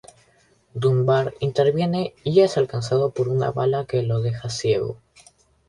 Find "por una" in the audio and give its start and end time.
3.11-3.51